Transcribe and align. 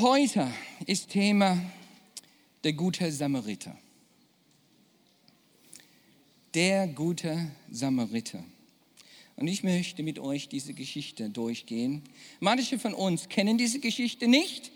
Heute 0.00 0.50
ist 0.86 1.10
Thema 1.10 1.60
der 2.64 2.72
gute 2.72 3.12
Samariter. 3.12 3.76
Der 6.54 6.86
gute 6.86 7.50
Samariter. 7.70 8.42
Und 9.36 9.46
ich 9.46 9.62
möchte 9.62 10.02
mit 10.02 10.18
euch 10.18 10.48
diese 10.48 10.72
Geschichte 10.72 11.28
durchgehen. 11.28 12.02
Manche 12.38 12.78
von 12.78 12.94
uns 12.94 13.28
kennen 13.28 13.58
diese 13.58 13.78
Geschichte 13.78 14.26
nicht. 14.26 14.72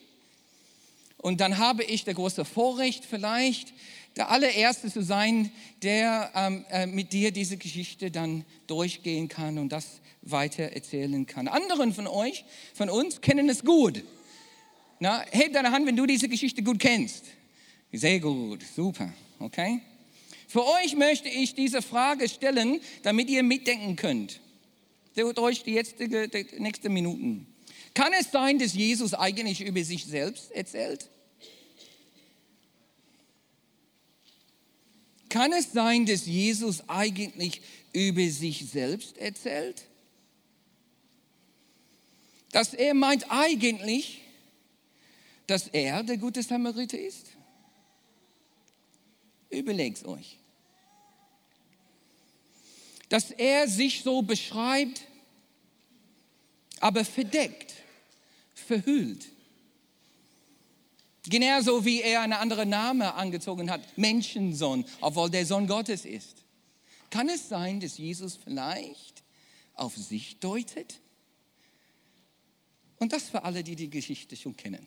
Und 1.17 1.41
dann 1.41 1.57
habe 1.57 1.85
ich 1.85 2.05
der 2.05 2.13
große 2.13 2.45
Vorrecht, 2.45 3.07
vielleicht 3.07 3.73
der 4.17 4.29
allererste 4.29 4.93
zu 4.93 5.03
sein, 5.03 5.51
der 5.83 6.33
ähm, 6.35 6.67
äh, 6.69 6.85
mit 6.85 7.15
dir 7.15 7.31
diese 7.31 7.57
Geschichte 7.57 8.11
dann 8.11 8.45
durchgehen 8.67 9.29
kann 9.29 9.57
und 9.57 9.71
das 9.71 10.03
weiter 10.21 10.65
erzählen 10.65 11.25
kann. 11.25 11.49
Anderen 11.49 11.95
von 11.95 12.09
euch, 12.09 12.45
von 12.75 12.91
uns, 12.91 13.23
kennen 13.23 13.49
es 13.49 13.65
gut. 13.65 14.05
Na, 15.05 15.23
heb 15.33 15.53
deine 15.53 15.71
Hand, 15.71 15.87
wenn 15.87 15.97
du 15.97 16.07
diese 16.07 16.31
Geschichte 16.31 16.63
gut 16.63 16.79
kennst. 16.79 17.27
Sehr 17.93 18.21
gut, 18.21 18.63
super, 18.75 19.13
okay? 19.39 19.83
Für 20.49 20.65
euch 20.65 20.97
möchte 20.97 21.29
ich 21.29 21.55
diese 21.55 21.83
Frage 21.83 22.27
stellen, 22.27 22.81
damit 23.03 23.29
ihr 23.29 23.43
mitdenken 23.43 23.97
könnt. 23.97 24.41
Durch 25.15 25.63
die 25.63 25.73
jetzt, 25.73 26.01
die 26.01 26.09
nächsten 26.57 26.91
Minuten. 26.91 27.47
Kann 27.93 28.15
es 28.19 28.31
sein, 28.31 28.59
dass 28.59 28.73
Jesus 28.73 29.13
eigentlich 29.13 29.61
über 29.61 29.85
sich 29.85 30.07
selbst 30.07 30.51
erzählt? 30.53 31.11
Kann 35.29 35.53
es 35.53 35.71
sein, 35.71 36.07
dass 36.07 36.25
Jesus 36.25 36.89
eigentlich 36.89 37.61
über 37.93 38.27
sich 38.31 38.65
selbst 38.73 39.19
erzählt? 39.19 39.83
Dass 42.53 42.73
er 42.73 42.95
meint 42.95 43.31
eigentlich, 43.31 44.23
dass 45.47 45.69
er 45.69 46.03
der 46.03 46.17
gute 46.17 46.43
Samariter 46.43 46.99
ist? 46.99 47.27
Überlegt 49.51 50.05
euch. 50.05 50.39
Dass 53.09 53.31
er 53.31 53.69
sich 53.69 54.03
so 54.03 54.23
beschreibt, 54.23 55.03
aber 56.81 57.05
verdeckt, 57.05 57.75
verhüllt. 58.55 59.27
Genauso 61.27 61.85
wie 61.85 62.03
er 62.03 62.23
einen 62.23 62.35
anderen 62.35 62.69
Namen 62.69 63.03
angezogen 63.03 63.71
hat, 63.71 63.81
Menschensohn, 63.97 64.85
obwohl 65.01 65.31
der 65.31 65.47
Sohn 65.47 65.67
Gottes 65.67 66.05
ist. 66.05 66.45
Kann 67.09 67.29
es 67.29 67.49
sein, 67.49 67.81
dass 67.81 67.97
Jesus 67.97 68.37
vielleicht 68.37 69.23
auf 69.75 69.97
sich 69.97 70.39
deutet? 70.41 71.01
Und 72.99 73.13
das 73.13 73.31
für 73.31 73.45
alle, 73.45 73.63
die 73.65 73.77
die 73.77 73.89
Geschichte 73.89 74.37
schon 74.37 74.57
kennen. 74.57 74.87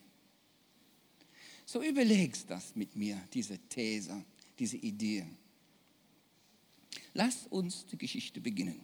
So 1.69 1.83
überlegst 1.83 2.49
das 2.49 2.77
mit 2.77 2.95
mir, 2.95 3.21
diese 3.33 3.57
These, 3.57 4.23
diese 4.57 4.77
Idee. 4.77 5.25
Lass 7.13 7.45
uns 7.49 7.85
die 7.87 7.97
Geschichte 7.97 8.39
beginnen. 8.39 8.79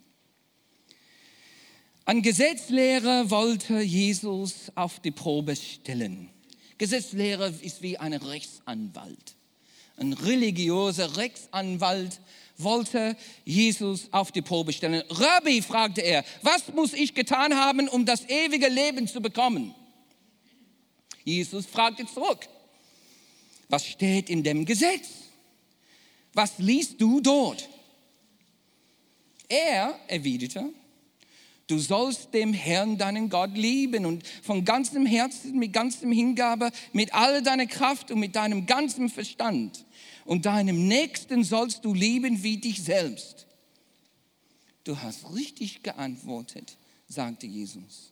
Ein 2.03 2.21
Gesetzlehrer 2.21 3.29
wollte 3.29 3.79
Jesus 3.79 4.69
auf 4.75 4.99
die 4.99 5.11
Probe 5.11 5.55
stellen. 5.55 6.29
Gesetzlehrer 6.77 7.53
ist 7.61 7.81
wie 7.81 7.97
ein 7.97 8.11
Rechtsanwalt. 8.11 9.37
Ein 9.95 10.11
religiöser 10.11 11.15
Rechtsanwalt 11.15 12.19
wollte 12.57 13.15
Jesus 13.45 14.09
auf 14.11 14.33
die 14.33 14.41
Probe 14.41 14.73
stellen. 14.73 15.03
Rabbi, 15.09 15.61
fragte 15.61 16.01
er, 16.01 16.25
was 16.41 16.67
muss 16.73 16.91
ich 16.91 17.13
getan 17.13 17.55
haben, 17.55 17.87
um 17.87 18.05
das 18.05 18.27
ewige 18.27 18.67
Leben 18.67 19.07
zu 19.07 19.21
bekommen? 19.21 19.73
Jesus 21.23 21.65
fragte 21.65 22.05
zurück, 22.05 22.49
was 23.69 23.85
steht 23.85 24.29
in 24.29 24.43
dem 24.43 24.65
Gesetz? 24.65 25.09
Was 26.33 26.57
liest 26.57 26.99
du 26.99 27.21
dort? 27.21 27.69
Er 29.47 29.99
erwiderte, 30.07 30.73
Du 31.67 31.79
sollst 31.79 32.33
dem 32.33 32.53
Herrn, 32.53 32.97
deinen 32.97 33.29
Gott, 33.29 33.57
lieben 33.57 34.05
und 34.05 34.27
von 34.43 34.65
ganzem 34.65 35.05
Herzen, 35.05 35.57
mit 35.57 35.71
ganzem 35.71 36.11
Hingabe, 36.11 36.71
mit 36.91 37.13
all 37.13 37.41
deiner 37.41 37.67
Kraft 37.67 38.11
und 38.11 38.19
mit 38.19 38.35
deinem 38.35 38.65
ganzen 38.65 39.09
Verstand. 39.09 39.85
Und 40.25 40.45
deinem 40.45 40.87
Nächsten 40.87 41.43
sollst 41.43 41.85
du 41.85 41.93
lieben 41.93 42.43
wie 42.43 42.57
dich 42.57 42.83
selbst. 42.83 43.47
Du 44.83 44.99
hast 44.99 45.33
richtig 45.33 45.83
geantwortet, 45.83 46.77
sagte 47.07 47.47
Jesus. 47.47 48.11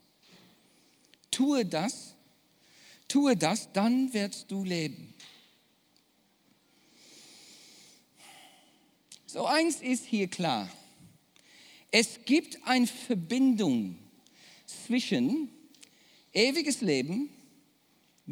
Tue 1.29 1.65
das, 1.65 2.15
tue 3.09 3.35
das, 3.35 3.71
dann 3.73 4.13
wirst 4.13 4.49
du 4.49 4.63
leben. 4.63 5.10
So 9.33 9.45
eins 9.45 9.81
ist 9.81 10.03
hier 10.03 10.27
klar. 10.27 10.69
Es 11.89 12.19
gibt 12.25 12.61
eine 12.67 12.85
Verbindung 12.85 13.95
zwischen 14.65 15.47
ewiges 16.33 16.81
Leben, 16.81 17.29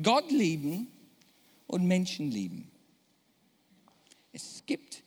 Gott 0.04 0.30
lieben 0.30 0.88
und 1.68 1.86
Menschen 1.86 2.30
lieben. 2.30 2.70
Es 4.34 4.62
gibt 4.66 5.02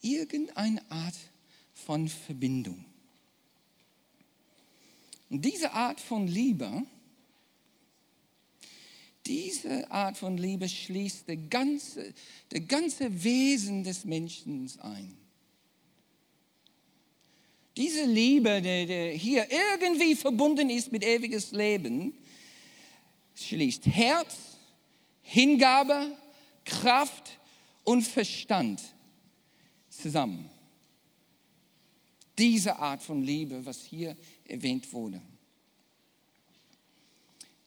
irgendeine 0.00 0.80
Art 0.90 1.16
von 1.74 2.08
Verbindung. 2.08 2.82
Und 5.28 5.44
diese 5.44 5.70
Art 5.74 6.00
von 6.00 6.26
Liebe, 6.26 6.82
diese 9.26 9.90
Art 9.90 10.16
von 10.16 10.38
Liebe 10.38 10.66
schließt 10.66 11.28
das 11.28 11.36
ganze, 11.50 12.14
das 12.48 12.66
ganze 12.66 13.22
Wesen 13.22 13.84
des 13.84 14.06
Menschen 14.06 14.72
ein. 14.80 15.25
Diese 17.76 18.04
Liebe, 18.04 18.62
die, 18.62 19.18
hier 19.18 19.46
irgendwie 19.50 20.14
verbunden 20.14 20.70
ist 20.70 20.90
mit 20.92 21.04
ewiges 21.04 21.52
Leben, 21.52 22.14
schließt 23.34 23.86
Herz, 23.86 24.56
Hingabe, 25.20 26.16
Kraft 26.64 27.38
und 27.84 28.02
Verstand 28.02 28.80
zusammen. 29.90 30.48
Diese 32.38 32.76
Art 32.76 33.02
von 33.02 33.22
Liebe, 33.22 33.64
was 33.64 33.82
hier 33.84 34.16
erwähnt 34.44 34.90
wurde. 34.92 35.20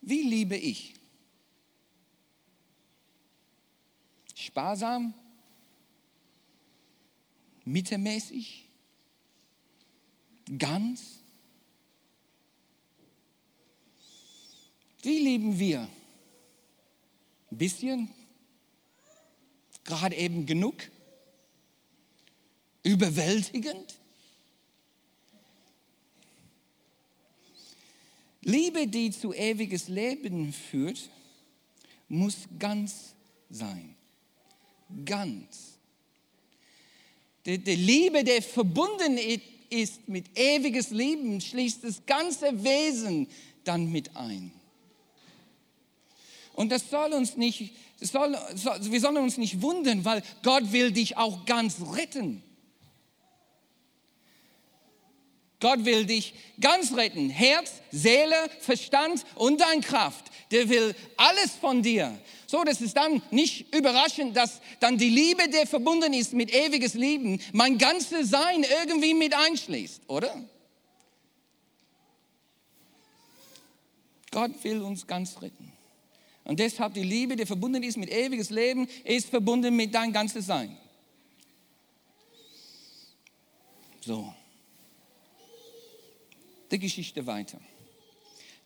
Wie 0.01 0.21
liebe 0.21 0.55
ich? 0.55 0.95
Sparsam? 4.33 5.13
Mittelmäßig? 7.65 8.68
Ganz? 10.57 11.19
Wie 15.03 15.19
lieben 15.19 15.59
wir? 15.59 15.87
Ein 17.51 17.57
bisschen? 17.57 18.09
Gerade 19.83 20.15
eben 20.15 20.45
genug? 20.45 20.75
Überwältigend? 22.83 23.95
Liebe, 28.41 28.87
die 28.87 29.11
zu 29.11 29.33
ewiges 29.33 29.87
Leben 29.87 30.53
führt, 30.53 31.09
muss 32.07 32.47
ganz 32.57 33.13
sein. 33.49 33.95
Ganz. 35.05 35.77
Die, 37.45 37.57
die 37.57 37.75
Liebe, 37.75 38.23
die 38.23 38.41
verbunden 38.41 39.17
ist 39.17 39.58
ist 39.69 40.07
mit 40.07 40.37
ewiges 40.37 40.89
Leben, 40.89 41.41
schließt 41.41 41.83
das 41.83 42.05
ganze 42.05 42.63
Wesen 42.63 43.27
dann 43.63 43.91
mit 43.91 44.15
ein. 44.15 44.51
Und 46.53 46.71
das 46.71 46.89
soll 46.89 47.13
uns 47.13 47.37
nicht, 47.37 47.73
das 47.99 48.11
soll, 48.11 48.31
wir 48.33 48.99
sollen 48.99 49.17
uns 49.17 49.37
nicht 49.37 49.61
wundern, 49.61 50.03
weil 50.03 50.23
Gott 50.43 50.71
will 50.71 50.91
dich 50.91 51.17
auch 51.17 51.45
ganz 51.45 51.77
retten. 51.93 52.43
Gott 55.59 55.83
will 55.85 56.05
dich 56.05 56.33
ganz 56.59 56.95
retten. 56.95 57.29
Herz, 57.29 57.73
Seele, 57.91 58.49
Verstand 58.61 59.25
und 59.35 59.59
dein 59.59 59.81
Kraft. 59.81 60.25
Der 60.51 60.69
will 60.69 60.95
alles 61.17 61.51
von 61.51 61.81
dir. 61.81 62.17
So, 62.49 62.63
das 62.63 62.81
ist 62.81 62.97
dann 62.97 63.21
nicht 63.29 63.75
überraschend, 63.75 64.35
dass 64.35 64.59
dann 64.79 64.97
die 64.97 65.11
Liebe, 65.11 65.47
der 65.49 65.67
verbunden 65.67 66.13
ist 66.13 66.33
mit 66.33 66.51
ewiges 66.51 66.95
Leben, 66.95 67.39
mein 67.53 67.77
ganzes 67.77 68.31
Sein 68.31 68.65
irgendwie 68.81 69.13
mit 69.13 69.35
einschließt, 69.35 70.01
oder? 70.07 70.35
Gott 74.31 74.63
will 74.63 74.81
uns 74.81 75.05
ganz 75.05 75.39
retten. 75.43 75.71
Und 76.43 76.59
deshalb 76.59 76.95
die 76.95 77.03
Liebe, 77.03 77.35
die 77.35 77.45
verbunden 77.45 77.83
ist 77.83 77.97
mit 77.97 78.09
ewiges 78.09 78.49
Leben, 78.49 78.87
ist 79.03 79.29
verbunden 79.29 79.75
mit 79.75 79.93
dein 79.93 80.11
ganzes 80.11 80.47
Sein. 80.47 80.75
So 84.01 84.33
die 86.71 86.79
Geschichte 86.79 87.27
weiter. 87.27 87.61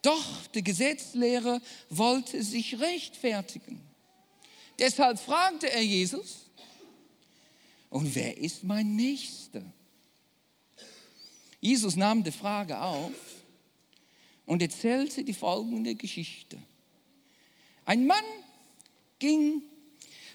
Doch 0.04 0.48
der 0.54 0.62
Gesetzlehrer 0.62 1.60
wollte 1.90 2.44
sich 2.44 2.80
rechtfertigen. 2.80 3.82
Deshalb 4.78 5.18
fragte 5.18 5.72
er 5.72 5.82
Jesus, 5.82 6.44
und 7.90 8.14
wer 8.14 8.38
ist 8.38 8.64
mein 8.64 8.96
Nächster? 8.96 9.64
Jesus 11.62 11.96
nahm 11.96 12.24
die 12.24 12.32
Frage 12.32 12.80
auf 12.80 13.12
und 14.46 14.62
erzählte 14.62 15.24
die 15.24 15.34
folgende 15.34 15.96
Geschichte. 15.96 16.58
Ein 17.86 18.06
Mann 18.06 18.26
ging 19.20 19.62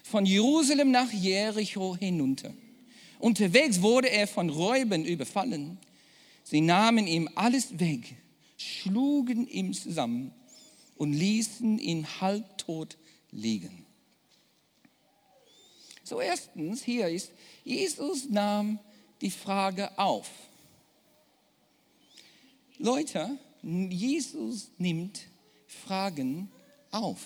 von 0.03 0.25
Jerusalem 0.25 0.89
nach 0.89 1.11
Jericho 1.11 1.95
hinunter. 1.95 2.51
Unterwegs 3.19 3.81
wurde 3.81 4.09
er 4.09 4.27
von 4.27 4.49
Räubern 4.49 5.05
überfallen. 5.05 5.77
Sie 6.43 6.61
nahmen 6.61 7.05
ihm 7.05 7.29
alles 7.35 7.77
weg, 7.77 8.15
schlugen 8.61 9.47
ihn 9.47 9.73
zusammen 9.73 10.33
und 10.95 11.13
ließen 11.13 11.79
ihn 11.79 12.05
halbtot 12.21 12.97
liegen. 13.31 13.85
So 16.03 16.19
erstens, 16.19 16.83
hier 16.83 17.07
ist, 17.07 17.31
Jesus 17.63 18.29
nahm 18.29 18.79
die 19.21 19.31
Frage 19.31 19.97
auf. 19.97 20.29
Leute, 22.77 23.37
Jesus 23.61 24.71
nimmt 24.77 25.27
Fragen 25.67 26.51
auf. 26.91 27.25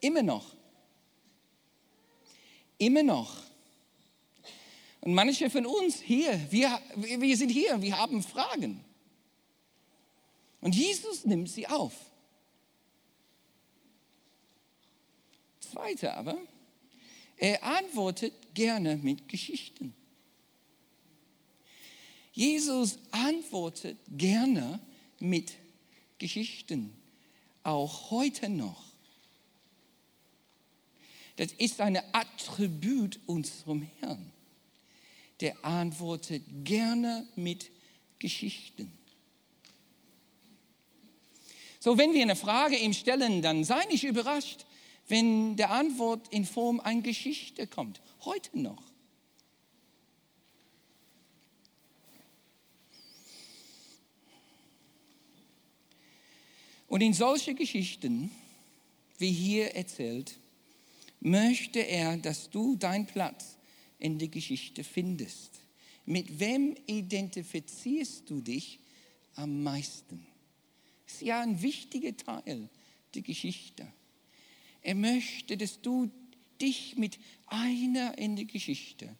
Immer 0.00 0.22
noch. 0.22 0.54
Immer 2.78 3.02
noch. 3.02 3.36
Und 5.00 5.14
manche 5.14 5.48
von 5.50 5.66
uns 5.66 6.00
hier, 6.00 6.40
wir, 6.50 6.80
wir 6.96 7.36
sind 7.36 7.50
hier, 7.50 7.80
wir 7.80 7.96
haben 7.96 8.22
Fragen. 8.22 8.84
Und 10.60 10.74
Jesus 10.74 11.24
nimmt 11.24 11.48
sie 11.48 11.66
auf. 11.66 11.94
Zweite 15.60 16.14
aber, 16.14 16.38
er 17.36 17.62
antwortet 17.62 18.32
gerne 18.54 18.96
mit 18.96 19.28
Geschichten. 19.28 19.94
Jesus 22.32 22.98
antwortet 23.10 23.98
gerne 24.10 24.80
mit 25.18 25.54
Geschichten, 26.18 26.94
auch 27.62 28.10
heute 28.10 28.48
noch. 28.48 28.84
Das 31.36 31.52
ist 31.52 31.80
ein 31.80 31.98
Attribut 32.12 33.20
unserem 33.26 33.82
Herrn. 34.00 34.32
Der 35.40 35.62
antwortet 35.64 36.42
gerne 36.64 37.26
mit 37.36 37.70
Geschichten. 38.18 38.90
So, 41.86 41.96
wenn 41.96 42.14
wir 42.14 42.22
eine 42.22 42.34
Frage 42.34 42.76
ihm 42.76 42.92
stellen, 42.92 43.42
dann 43.42 43.62
sei 43.62 43.84
nicht 43.84 44.02
überrascht, 44.02 44.66
wenn 45.06 45.54
der 45.54 45.70
Antwort 45.70 46.26
in 46.32 46.44
Form 46.44 46.80
einer 46.80 47.02
Geschichte 47.02 47.68
kommt. 47.68 48.00
Heute 48.24 48.58
noch. 48.58 48.82
Und 56.88 57.02
in 57.02 57.12
solche 57.12 57.54
Geschichten, 57.54 58.32
wie 59.18 59.30
hier 59.30 59.76
erzählt, 59.76 60.40
möchte 61.20 61.78
er, 61.78 62.16
dass 62.16 62.50
du 62.50 62.74
deinen 62.74 63.06
Platz 63.06 63.58
in 64.00 64.18
der 64.18 64.26
Geschichte 64.26 64.82
findest. 64.82 65.60
Mit 66.04 66.40
wem 66.40 66.74
identifizierst 66.86 68.28
du 68.28 68.40
dich 68.40 68.80
am 69.36 69.62
meisten? 69.62 70.26
Ist 71.06 71.22
ja 71.22 71.40
ein 71.40 71.62
wichtiger 71.62 72.16
Teil 72.16 72.68
der 73.14 73.22
Geschichte. 73.22 73.86
Er 74.82 74.94
möchte, 74.94 75.56
dass 75.56 75.80
du 75.80 76.10
dich 76.60 76.96
mit 76.96 77.18
einer 77.46 78.18
in 78.18 78.36
der 78.36 78.44
Geschichte 78.44 79.16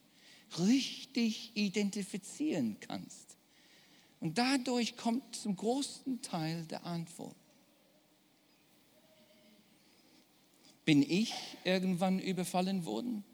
richtig 0.59 1.56
identifizieren 1.56 2.77
kannst. 2.81 3.37
Und 4.21 4.38
dadurch 4.38 4.97
kommt 4.97 5.37
zum 5.37 5.56
großen 5.56 6.23
Teil 6.23 6.65
der 6.65 6.85
Antwort. 6.85 7.37
Bin 10.85 11.03
ich 11.03 11.35
irgendwann 11.65 12.21
überfallen 12.21 12.85
worden? 12.85 13.25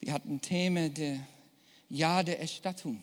Wir 0.00 0.12
hatten 0.12 0.40
Thema 0.40 0.88
der 0.88 1.26
Jahr 1.88 2.24
der 2.24 2.40
Erstattung. 2.40 3.02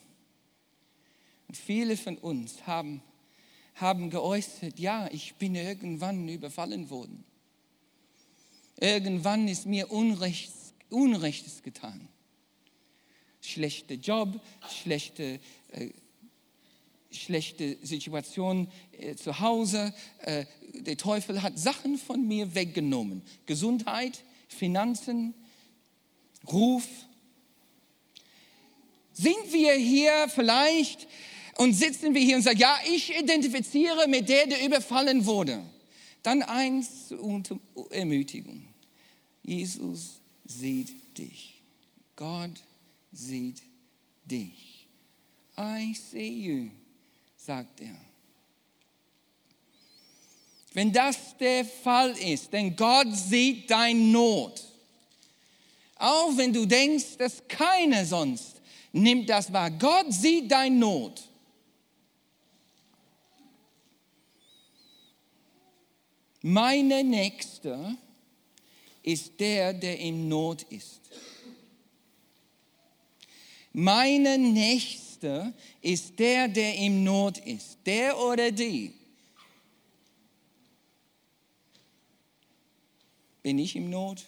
Und 1.54 1.58
viele 1.58 1.98
von 1.98 2.18
uns 2.18 2.66
haben, 2.66 3.04
haben 3.76 4.10
geäußert, 4.10 4.80
ja, 4.80 5.08
ich 5.12 5.36
bin 5.36 5.54
irgendwann 5.54 6.28
überfallen 6.28 6.90
worden. 6.90 7.24
Irgendwann 8.80 9.48
ist 9.48 9.68
mir 9.68 9.92
Unrechts, 9.92 10.74
Unrechtes 10.90 11.62
getan. 11.62 12.08
Schlechter 13.40 13.94
Job, 13.94 14.42
schlechte 14.68 15.40
äh, 15.74 15.92
schlechte 17.12 17.78
Situation 17.84 18.68
äh, 18.94 19.14
zu 19.14 19.40
Hause. 19.40 19.94
Äh, 20.24 20.46
der 20.74 20.98
Teufel 20.98 21.44
hat 21.44 21.60
Sachen 21.60 22.00
von 22.00 22.28
mir 22.28 22.56
weggenommen. 22.56 23.22
Gesundheit, 23.46 24.24
Finanzen, 24.48 25.36
Ruf. 26.52 26.88
Sind 29.14 29.54
wir 29.54 29.76
hier 29.76 30.28
vielleicht 30.30 31.08
und 31.58 31.74
sitzen 31.74 32.14
wir 32.14 32.22
hier 32.22 32.36
und 32.36 32.42
sagen, 32.42 32.60
ja, 32.60 32.78
ich 32.92 33.18
identifiziere 33.18 34.08
mit 34.08 34.28
der, 34.30 34.48
der 34.48 34.66
überfallen 34.66 35.26
wurde. 35.26 35.64
Dann 36.24 36.42
eins 36.42 37.10
zur 37.10 37.60
Ermutigung. 37.90 38.66
Jesus 39.44 40.22
sieht 40.46 41.18
dich. 41.18 41.62
Gott 42.16 42.64
sieht 43.12 43.62
dich. 44.26 44.88
I 45.58 45.94
see 45.94 46.30
you 46.30 46.70
sagt 47.36 47.82
er. 47.82 47.96
Wenn 50.74 50.92
das 50.92 51.38
der 51.40 51.66
Fall 51.66 52.12
ist, 52.12 52.52
denn 52.52 52.76
Gott 52.76 53.14
sieht 53.14 53.70
dein 53.70 54.12
Not. 54.12 54.64
Auch 55.98 56.36
wenn 56.36 56.52
du 56.52 56.66
denkst, 56.66 57.18
dass 57.18 57.48
keiner 57.48 58.06
sonst 58.06 58.56
nimmt 58.92 59.30
das 59.30 59.54
wahr. 59.54 59.70
Gott 59.70 60.12
sieht 60.12 60.52
dein 60.52 60.80
Not. 60.80 61.22
Meine 66.46 67.06
Nächste 67.06 67.98
ist 69.02 69.40
der, 69.40 69.72
der 69.72 69.98
in 69.98 70.28
Not 70.28 70.64
ist. 70.64 71.00
Meine 73.72 74.38
Nächste 74.38 75.54
ist 75.80 76.20
der, 76.20 76.50
der 76.50 76.76
im 76.76 77.06
Not 77.06 77.38
ist. 77.38 77.78
Der 77.86 78.20
oder 78.20 78.52
die. 78.52 78.94
Bin 83.42 83.58
ich 83.58 83.78
im 83.78 83.90
Not? 83.90 84.26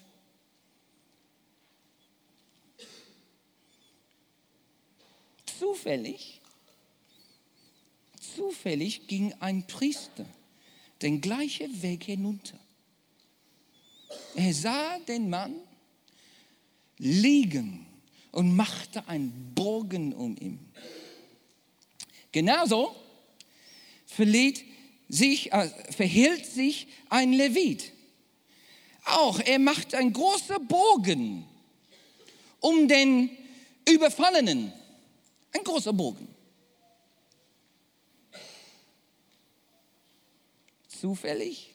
Zufällig, 5.60 6.40
zufällig 8.22 9.06
ging 9.08 9.34
ein 9.42 9.68
Priester 9.68 10.26
den 11.02 11.22
gleichen 11.22 11.82
Weg 11.82 12.04
hinunter. 12.06 12.60
Er 14.36 14.54
sah 14.54 15.00
den 15.00 15.30
Mann 15.30 15.56
liegen 16.98 17.86
und 18.32 18.56
machte 18.56 19.08
einen 19.08 19.54
Bogen 19.54 20.14
um 20.14 20.36
ihn. 20.38 20.60
Genauso 22.32 22.96
verhielt 24.06 24.64
sich, 25.08 25.52
äh, 25.54 25.70
verhielt 25.92 26.46
sich 26.46 26.88
ein 27.10 27.34
Levit. 27.34 27.92
Auch 29.06 29.40
er 29.40 29.60
macht 29.60 29.94
einen 29.94 30.12
großen 30.12 30.68
Bogen 30.68 31.46
um 32.60 32.88
den 32.88 33.30
Überfallenen. 33.88 34.74
Ein 35.52 35.64
großer 35.64 35.94
Bogen. 35.94 36.35
Zufällig? 41.06 41.70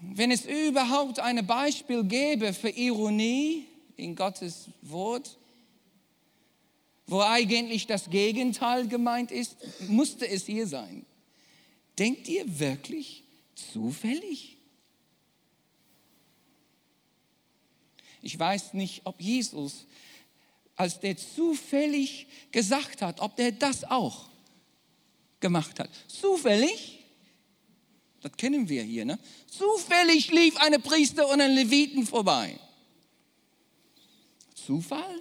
Wenn 0.00 0.32
es 0.32 0.44
überhaupt 0.44 1.20
ein 1.20 1.46
Beispiel 1.46 2.02
gäbe 2.02 2.52
für 2.52 2.70
Ironie 2.70 3.68
in 3.96 4.16
Gottes 4.16 4.70
Wort, 4.82 5.38
wo 7.06 7.20
eigentlich 7.20 7.86
das 7.86 8.10
Gegenteil 8.10 8.88
gemeint 8.88 9.30
ist, 9.30 9.56
musste 9.86 10.26
es 10.26 10.46
hier 10.46 10.66
sein. 10.66 11.06
Denkt 11.96 12.26
ihr 12.26 12.58
wirklich 12.58 13.22
zufällig? 13.54 14.56
Ich 18.20 18.36
weiß 18.36 18.74
nicht, 18.74 19.02
ob 19.04 19.20
Jesus, 19.20 19.86
als 20.74 20.98
der 20.98 21.16
zufällig 21.16 22.26
gesagt 22.50 23.00
hat, 23.00 23.20
ob 23.20 23.36
der 23.36 23.52
das 23.52 23.84
auch 23.84 24.33
gemacht 25.44 25.78
hat. 25.78 25.90
Zufällig? 26.08 27.04
Das 28.22 28.32
kennen 28.38 28.66
wir 28.66 28.82
hier, 28.82 29.04
ne? 29.04 29.18
Zufällig 29.46 30.30
lief 30.30 30.56
eine 30.56 30.78
Priester 30.78 31.28
und 31.28 31.38
ein 31.38 31.52
Leviten 31.52 32.06
vorbei. 32.06 32.58
Zufall? 34.54 35.20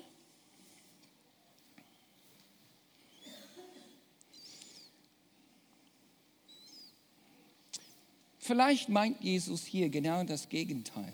Vielleicht 8.39 8.87
meint 8.87 9.21
Jesus 9.21 9.65
hier 9.65 9.89
genau 9.89 10.23
das 10.23 10.47
Gegenteil. 10.47 11.13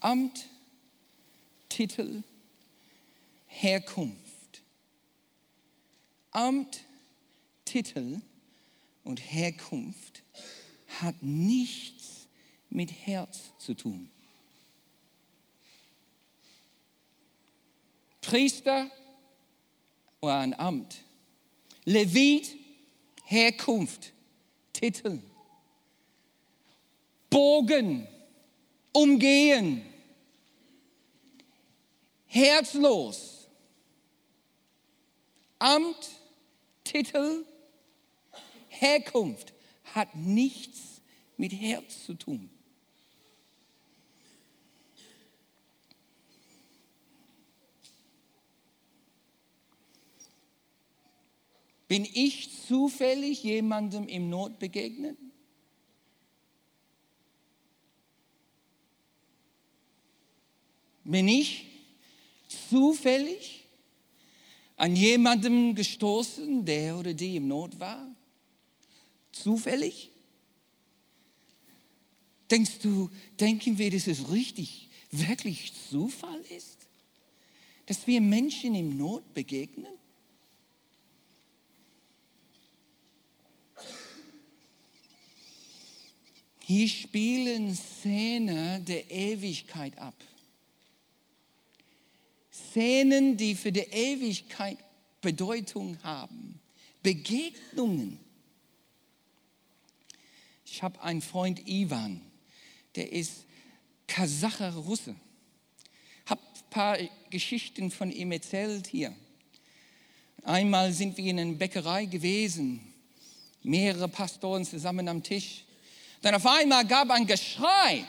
Amt, 0.00 0.46
Titel, 1.68 2.24
Herkunft. 3.46 4.23
Amt, 6.34 6.80
Titel 7.64 8.20
und 9.04 9.20
Herkunft 9.20 10.22
hat 11.00 11.22
nichts 11.22 12.26
mit 12.70 12.90
Herz 12.90 13.52
zu 13.58 13.74
tun. 13.74 14.10
Priester 18.20 18.90
oder 20.20 20.38
ein 20.38 20.58
Amt. 20.58 20.96
Levit, 21.84 22.56
Herkunft, 23.24 24.12
Titel. 24.72 25.22
Bogen, 27.30 28.08
umgehen, 28.92 29.84
herzlos. 32.26 33.46
Amt, 35.58 36.10
Titel, 36.94 37.44
Herkunft 38.68 39.52
hat 39.94 40.14
nichts 40.14 41.00
mit 41.36 41.52
Herz 41.52 42.04
zu 42.04 42.14
tun. 42.14 42.48
Bin 51.88 52.04
ich 52.04 52.64
zufällig 52.68 53.42
jemandem 53.42 54.06
im 54.06 54.30
Not 54.30 54.60
begegnet? 54.60 55.18
Bin 61.02 61.26
ich 61.26 61.66
zufällig 62.70 63.63
an 64.76 64.96
jemandem 64.96 65.74
gestoßen, 65.74 66.64
der 66.64 66.96
oder 66.98 67.14
die 67.14 67.36
im 67.36 67.48
Not 67.48 67.78
war? 67.78 68.06
Zufällig? 69.32 70.10
Denkst 72.50 72.78
du, 72.82 73.10
denken 73.40 73.78
wir, 73.78 73.90
dass 73.90 74.06
es 74.06 74.30
richtig, 74.30 74.88
wirklich 75.10 75.72
Zufall 75.90 76.40
ist? 76.56 76.78
Dass 77.86 78.06
wir 78.06 78.20
Menschen 78.20 78.74
im 78.74 78.96
Not 78.96 79.34
begegnen? 79.34 79.92
Hier 86.66 86.88
spielen 86.88 87.74
Szenen 87.74 88.84
der 88.86 89.10
Ewigkeit 89.10 89.98
ab. 89.98 90.14
Szenen, 92.54 93.36
die 93.36 93.54
für 93.54 93.72
die 93.72 93.80
Ewigkeit 93.80 94.78
Bedeutung 95.20 95.98
haben. 96.02 96.60
Begegnungen. 97.02 98.20
Ich 100.64 100.82
habe 100.82 101.00
einen 101.02 101.20
Freund 101.20 101.68
Ivan, 101.68 102.20
der 102.94 103.12
ist 103.12 103.44
Kasacher 104.06 104.74
Russe. 104.74 105.16
Habe 106.26 106.40
ein 106.42 106.70
paar 106.70 106.98
Geschichten 107.30 107.90
von 107.90 108.10
ihm 108.10 108.32
erzählt 108.32 108.86
hier. 108.86 109.14
Einmal 110.44 110.92
sind 110.92 111.16
wir 111.16 111.24
in 111.24 111.38
einer 111.38 111.54
Bäckerei 111.54 112.04
gewesen, 112.04 112.80
mehrere 113.62 114.08
Pastoren 114.08 114.64
zusammen 114.64 115.08
am 115.08 115.22
Tisch. 115.22 115.64
Dann 116.22 116.34
auf 116.34 116.46
einmal 116.46 116.86
gab 116.86 117.10
ein 117.10 117.26
Geschrei. 117.26 118.04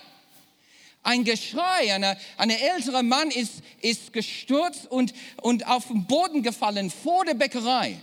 Ein 1.06 1.24
Geschrei. 1.24 1.94
Ein 1.94 2.18
eine 2.36 2.60
ältere 2.60 3.04
Mann 3.04 3.30
ist, 3.30 3.62
ist 3.80 4.12
gestürzt 4.12 4.88
und, 4.90 5.14
und 5.42 5.68
auf 5.68 5.88
den 5.88 6.06
Boden 6.06 6.42
gefallen 6.42 6.90
vor 6.90 7.24
der 7.24 7.36
Bäckerei. 7.36 7.98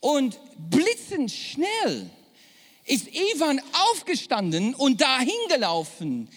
Und 0.00 0.38
blitzend 0.58 1.32
schnell 1.32 2.10
ist 2.84 3.08
Ivan 3.08 3.62
aufgestanden 3.92 4.74
und 4.74 5.00
dahin 5.00 5.30
gelaufen. 5.48 6.28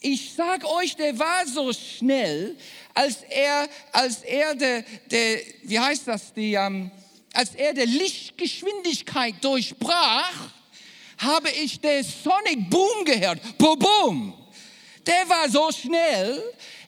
Ich 0.00 0.32
sag 0.34 0.64
euch, 0.64 0.96
der 0.96 1.16
war 1.20 1.46
so 1.46 1.72
schnell, 1.72 2.56
als 2.94 3.22
er, 3.30 3.68
als 3.92 4.24
er 4.24 4.56
der, 4.56 4.84
der 5.06 5.38
wie 5.62 5.78
heißt 5.78 6.08
das, 6.08 6.32
die, 6.32 6.54
ähm, 6.54 6.90
als 7.32 7.54
er 7.54 7.74
der 7.74 7.86
Lichtgeschwindigkeit 7.86 9.36
durchbrach, 9.40 10.50
habe 11.18 11.50
ich 11.62 11.80
den 11.80 12.02
Sonic 12.02 12.68
Boom 12.68 13.04
gehört. 13.04 13.40
Boom, 13.56 13.78
boom. 13.78 14.43
Der 15.06 15.28
war 15.28 15.48
so 15.48 15.70
schnell, 15.70 16.42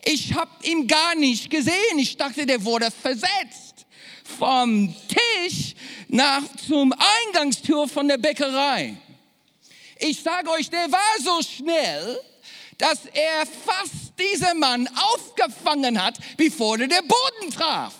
ich 0.05 0.33
habe 0.35 0.51
ihn 0.63 0.87
gar 0.87 1.15
nicht 1.15 1.51
gesehen. 1.51 1.99
Ich 1.99 2.17
dachte, 2.17 2.47
der 2.47 2.65
wurde 2.65 2.91
versetzt 2.91 3.87
vom 4.39 4.95
Tisch 5.09 5.75
nach 6.09 6.43
zum 6.67 6.95
Eingangstür 7.27 7.89
von 7.89 8.09
der 8.09 8.19
Bäckerei. 8.19 8.97
Ich 9.99 10.23
sage 10.23 10.51
euch, 10.51 10.71
der 10.71 10.91
war 10.91 11.21
so 11.23 11.43
schnell, 11.43 12.21
dass 12.79 13.07
er 13.07 13.47
fast 13.47 14.19
diesen 14.19 14.59
Mann 14.59 14.89
aufgefangen 14.89 16.03
hat, 16.03 16.19
bevor 16.37 16.79
er 16.79 16.89
den 16.89 17.09
Boden 17.09 17.51
traf. 17.51 17.95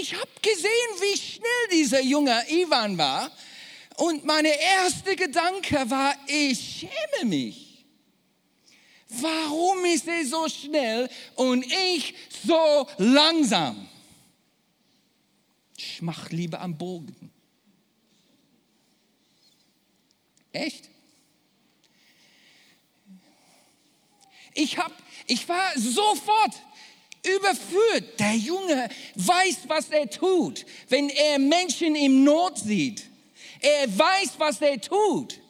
ich 0.00 0.14
habe 0.14 0.30
gesehen, 0.42 0.70
wie 1.00 1.16
schnell 1.16 1.68
dieser 1.72 2.02
junge 2.02 2.44
Ivan 2.50 2.98
war. 2.98 3.30
Und 3.96 4.24
mein 4.24 4.44
erster 4.44 5.14
Gedanke 5.14 5.88
war, 5.88 6.14
ich 6.26 6.80
schäme 6.80 7.28
mich. 7.28 7.86
Warum 9.08 9.84
ist 9.84 10.08
er 10.08 10.26
so 10.26 10.48
schnell 10.48 11.08
und 11.36 11.64
ich 11.64 12.14
so 12.44 12.88
langsam? 12.98 13.88
Ich 15.76 16.02
mach 16.02 16.30
lieber 16.30 16.60
am 16.60 16.76
Bogen. 16.76 17.30
Echt? 20.52 20.88
Ich, 24.54 24.78
hab, 24.78 24.92
ich 25.26 25.48
war 25.48 25.72
sofort 25.78 26.54
überführt. 27.24 28.18
Der 28.18 28.34
Junge 28.34 28.88
weiß, 29.14 29.68
was 29.68 29.88
er 29.90 30.08
tut, 30.08 30.64
wenn 30.88 31.08
er 31.10 31.38
Menschen 31.38 31.94
im 31.94 32.24
Not 32.24 32.58
sieht. 32.58 33.13
Er 33.64 33.98
weiß, 33.98 34.32
was 34.36 34.60
er 34.60 34.78
tut. 34.78 35.40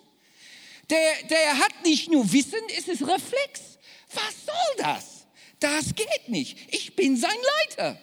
Der, 0.88 1.14
der 1.28 1.58
hat 1.58 1.82
nicht 1.82 2.10
nur 2.12 2.30
Wissen, 2.32 2.60
es 2.78 2.86
ist 2.86 3.02
Reflex. 3.02 3.78
Was 4.12 4.46
soll 4.46 4.76
das? 4.78 5.26
Das 5.58 5.94
geht 5.96 6.28
nicht. 6.28 6.56
Ich 6.72 6.94
bin 6.94 7.16
sein 7.16 7.36
Leiter. 7.68 7.98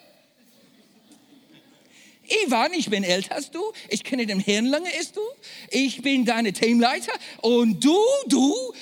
Ivan, 2.46 2.74
ich 2.74 2.89
bin 2.89 3.03
älter 3.06 3.36
als 3.36 3.51
du, 3.51 3.62
ich 3.89 4.03
kenne 4.03 4.25
den 4.25 4.39
Herrn 4.39 4.65
lange 4.65 4.89
als 4.98 5.12
du, 5.12 5.22
ich 5.70 6.01
bin 6.01 6.25
deine 6.25 6.53
Teamleiter 6.53 7.12
und 7.41 7.84
du, 7.84 7.98
du 8.27 8.74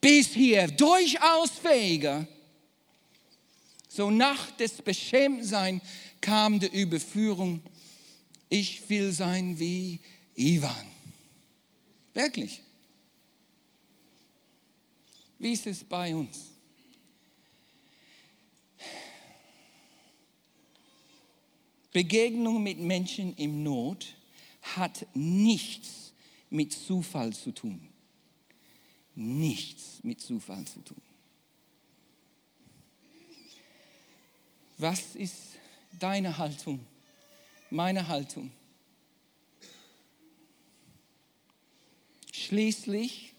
bist 0.00 0.34
hier 0.34 0.68
durchaus 0.68 1.50
fähiger, 1.50 2.28
so 3.88 4.10
nach 4.10 4.52
des 4.52 4.82
Beschämtsein 4.82 5.80
kam 6.20 6.60
die 6.60 6.66
Überführung, 6.66 7.60
ich 8.48 8.88
will 8.88 9.10
sein 9.10 9.58
wie 9.58 9.98
Ivan. 10.36 10.86
Wirklich. 12.12 12.60
Wie 15.38 15.52
ist 15.52 15.66
es 15.66 15.84
bei 15.84 16.14
uns? 16.14 16.50
Begegnung 21.92 22.62
mit 22.62 22.78
Menschen 22.78 23.36
im 23.36 23.62
Not 23.62 24.16
hat 24.62 25.06
nichts 25.14 26.12
mit 26.50 26.72
Zufall 26.72 27.32
zu 27.32 27.52
tun. 27.52 27.88
Nichts 29.14 30.02
mit 30.02 30.20
Zufall 30.20 30.64
zu 30.64 30.80
tun. 30.80 31.00
Was 34.78 35.14
ist 35.14 35.36
deine 36.00 36.36
Haltung? 36.36 36.84
Meine 37.70 38.08
Haltung? 38.08 38.50
Schließlich 42.44 43.32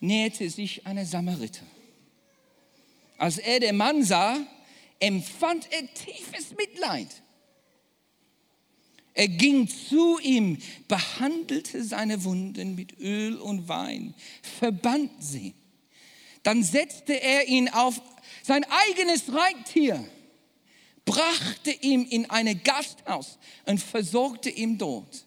näherte 0.00 0.48
sich 0.48 0.86
eine 0.86 1.04
Samariter. 1.04 1.66
Als 3.18 3.38
er 3.38 3.60
den 3.60 3.76
Mann 3.76 4.02
sah, 4.02 4.38
empfand 4.98 5.70
er 5.70 5.92
tiefes 5.92 6.56
Mitleid. 6.56 7.08
Er 9.12 9.28
ging 9.28 9.68
zu 9.68 10.18
ihm, 10.18 10.58
behandelte 10.88 11.84
seine 11.84 12.24
Wunden 12.24 12.74
mit 12.74 12.98
Öl 12.98 13.36
und 13.36 13.68
Wein, 13.68 14.14
verband 14.58 15.10
sie. 15.20 15.54
Dann 16.42 16.62
setzte 16.62 17.20
er 17.20 17.46
ihn 17.46 17.68
auf 17.68 18.00
sein 18.42 18.64
eigenes 18.64 19.32
Reittier, 19.32 20.04
brachte 21.04 21.70
ihn 21.70 22.06
in 22.06 22.28
ein 22.30 22.62
Gasthaus 22.62 23.38
und 23.66 23.80
versorgte 23.80 24.50
ihn 24.50 24.78
dort. 24.78 25.24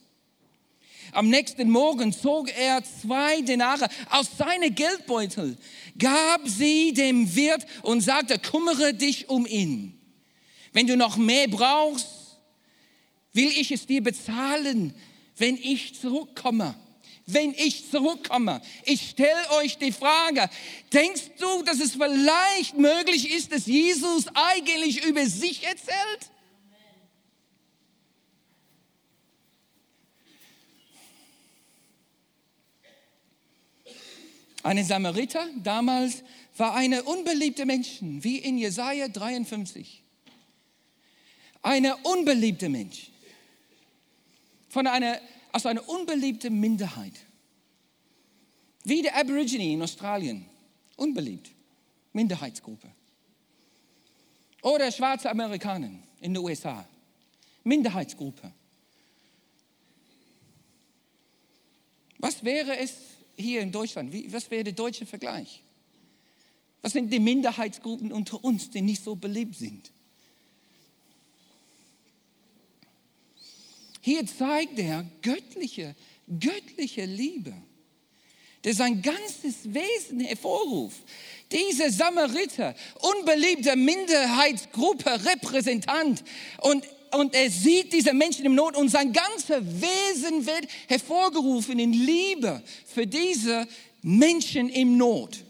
Am 1.11 1.29
nächsten 1.29 1.69
Morgen 1.69 2.11
zog 2.13 2.49
er 2.49 2.83
zwei 2.83 3.41
Denare 3.41 3.87
aus 4.09 4.27
seinem 4.37 4.73
Geldbeutel, 4.73 5.57
gab 5.97 6.47
sie 6.47 6.93
dem 6.93 7.35
Wirt 7.35 7.65
und 7.83 8.01
sagte, 8.01 8.39
kümmere 8.39 8.93
dich 8.93 9.29
um 9.29 9.45
ihn. 9.45 9.99
Wenn 10.73 10.87
du 10.87 10.97
noch 10.97 11.17
mehr 11.17 11.47
brauchst, 11.47 12.07
will 13.33 13.49
ich 13.49 13.71
es 13.71 13.85
dir 13.85 14.03
bezahlen, 14.03 14.93
wenn 15.37 15.57
ich 15.57 15.99
zurückkomme. 15.99 16.75
Wenn 17.25 17.53
ich 17.53 17.91
zurückkomme. 17.91 18.61
Ich 18.85 19.09
stelle 19.09 19.51
euch 19.57 19.77
die 19.77 19.91
Frage, 19.91 20.49
denkst 20.93 21.31
du, 21.39 21.61
dass 21.63 21.79
es 21.79 21.93
vielleicht 21.93 22.77
möglich 22.77 23.31
ist, 23.31 23.51
dass 23.51 23.65
Jesus 23.65 24.25
eigentlich 24.33 25.03
über 25.03 25.25
sich 25.25 25.63
erzählt? 25.65 26.31
Eine 34.67 34.83
Samariter 34.83 35.47
damals 35.63 36.23
war 36.57 36.75
eine 36.75 37.03
unbeliebte 37.03 37.65
Menschen, 37.65 38.21
wie 38.21 38.39
in 38.39 38.57
Jesaja 38.57 39.07
53. 39.07 40.03
Eine 41.61 41.95
unbeliebte 41.95 42.67
Mensch. 42.67 43.09
Von 44.67 44.85
einer, 44.85 45.21
aus 45.53 45.65
einer 45.65 45.87
unbeliebten 45.87 46.59
Minderheit. 46.59 47.13
Wie 48.83 49.01
der 49.01 49.15
Aborigine 49.15 49.63
in 49.63 49.81
Australien. 49.81 50.45
Unbeliebt. 50.97 51.49
Minderheitsgruppe. 52.11 52.91
Oder 54.63 54.91
schwarze 54.91 55.29
Amerikaner 55.29 55.91
in 56.19 56.33
den 56.33 56.43
USA. 56.43 56.85
Minderheitsgruppe. 57.63 58.51
Was 62.17 62.43
wäre 62.43 62.77
es, 62.77 63.16
hier 63.37 63.61
in 63.61 63.71
Deutschland, 63.71 64.11
wie, 64.11 64.31
was 64.33 64.49
wäre 64.51 64.63
der 64.63 64.73
deutsche 64.73 65.05
Vergleich? 65.05 65.61
Was 66.81 66.93
sind 66.93 67.11
die 67.11 67.19
Minderheitsgruppen 67.19 68.11
unter 68.11 68.43
uns, 68.43 68.69
die 68.69 68.81
nicht 68.81 69.03
so 69.03 69.15
beliebt 69.15 69.55
sind? 69.55 69.91
Hier 74.01 74.25
zeigt 74.25 74.79
er 74.79 75.05
göttliche, 75.21 75.95
göttliche 76.39 77.05
Liebe, 77.05 77.53
der 78.63 78.73
sein 78.73 79.01
ganzes 79.01 79.73
Wesen 79.73 80.21
hervorruft. 80.21 81.01
Diese 81.51 81.91
Samariter, 81.91 82.73
unbeliebte 83.01 83.75
Minderheitsgruppe, 83.75 85.25
Repräsentant 85.25 86.23
und 86.61 86.85
und 87.15 87.33
er 87.33 87.49
sieht 87.49 87.93
diese 87.93 88.13
Menschen 88.13 88.45
im 88.45 88.55
Not 88.55 88.75
und 88.75 88.89
sein 88.89 89.13
ganzes 89.13 89.61
Wesen 89.61 90.45
wird 90.45 90.67
hervorgerufen 90.87 91.79
in 91.79 91.93
Liebe 91.93 92.61
für 92.85 93.05
diese 93.05 93.67
Menschen 94.01 94.69
im 94.69 94.97
Not. 94.97 95.43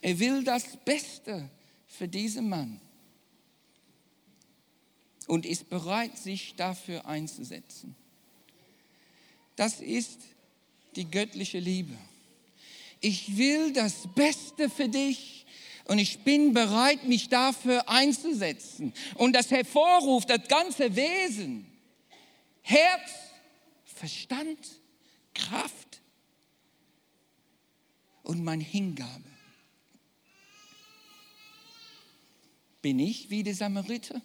Er 0.00 0.18
will 0.18 0.44
das 0.44 0.76
Beste 0.84 1.50
für 1.86 2.08
diesen 2.08 2.48
Mann 2.48 2.80
und 5.26 5.44
ist 5.44 5.68
bereit, 5.68 6.16
sich 6.16 6.54
dafür 6.56 7.06
einzusetzen. 7.06 7.94
Das 9.56 9.80
ist 9.80 10.20
die 10.96 11.10
göttliche 11.10 11.58
Liebe. 11.58 11.96
Ich 13.00 13.36
will 13.36 13.72
das 13.72 14.08
Beste 14.14 14.70
für 14.70 14.88
dich 14.88 15.37
und 15.88 15.98
ich 15.98 16.20
bin 16.20 16.52
bereit, 16.52 17.04
mich 17.04 17.30
dafür 17.30 17.88
einzusetzen. 17.88 18.92
Und 19.14 19.32
das 19.32 19.50
hervorruft 19.50 20.28
das 20.28 20.46
ganze 20.46 20.94
Wesen. 20.94 21.66
Herz, 22.60 23.10
Verstand, 23.84 24.58
Kraft 25.34 26.02
und 28.22 28.44
meine 28.44 28.62
Hingabe. 28.62 29.24
Bin 32.82 32.98
ich 32.98 33.30
wie 33.30 33.42
der 33.42 33.54
Samariter? 33.54 34.20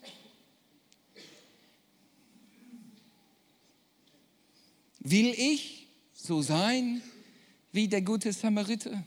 Will 4.99 5.33
ich 5.37 5.87
so 6.13 6.41
sein 6.41 7.01
wie 7.71 7.87
der 7.87 8.01
gute 8.01 8.33
Samariter? 8.33 9.03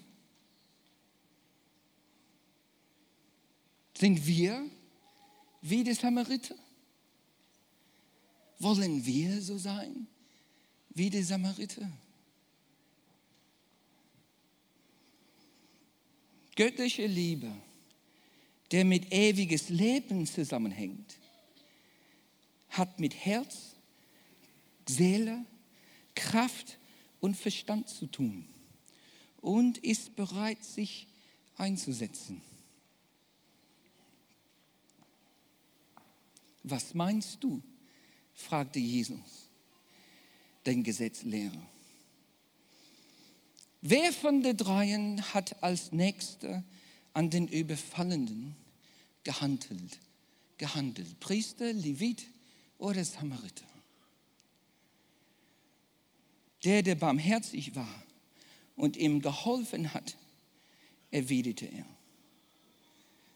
Sind 3.99 4.27
wir 4.27 4.69
wie 5.63 5.83
die 5.83 5.95
Samariter? 5.95 6.55
Wollen 8.59 9.05
wir 9.05 9.41
so 9.41 9.57
sein 9.57 10.07
wie 10.91 11.09
die 11.11 11.23
Samariter? 11.23 11.91
Göttliche 16.55 17.07
Liebe, 17.07 17.53
der 18.71 18.85
mit 18.85 19.13
ewiges 19.13 19.69
Leben 19.69 20.27
zusammenhängt, 20.27 21.19
hat 22.71 22.99
mit 22.99 23.15
Herz, 23.15 23.77
Seele, 24.89 25.45
Kraft 26.15 26.79
und 27.21 27.37
Verstand 27.37 27.89
zu 27.89 28.07
tun 28.07 28.47
und 29.41 29.79
ist 29.79 30.17
bereit, 30.17 30.65
sich 30.65 31.07
einzusetzen. 31.57 32.43
Was 36.67 36.95
meinst 36.95 37.43
du? 37.43 37.63
fragte 38.35 38.81
Jesus, 38.81 39.49
den 40.67 40.83
Gesetzlehrer. 40.83 41.63
Wer 43.81 44.13
von 44.13 44.43
den 44.43 44.57
dreien 44.57 45.23
hat 45.33 45.63
als 45.63 45.93
Nächster 45.93 46.65
an 47.15 47.31
den 47.31 47.47
Überfallenden 47.47 48.57
gehandelt? 49.23 50.01
gehandelt? 50.59 51.21
Priester, 51.21 51.73
Levit 51.73 52.27
oder 52.79 53.05
Samariter? 53.05 53.65
Der, 56.65 56.83
der 56.83 56.97
barmherzig 56.97 57.77
war 57.77 58.03
und 58.75 58.97
ihm 58.97 59.21
geholfen 59.21 59.95
hat, 59.95 60.17
erwiderte 61.13 61.67
er. 61.67 61.87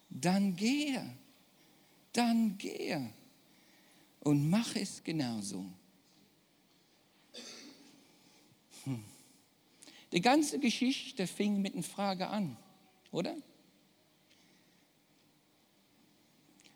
Dann 0.09 0.57
gehe, 0.57 1.15
dann 2.11 2.57
gehe 2.57 3.13
und 4.21 4.49
mach 4.49 4.75
es 4.75 5.03
genauso. 5.03 5.65
Hm. 8.83 9.03
Die 10.11 10.21
ganze 10.21 10.59
Geschichte 10.59 11.27
fing 11.27 11.61
mit 11.61 11.73
einer 11.73 11.83
Frage 11.83 12.27
an, 12.27 12.57
oder? 13.11 13.35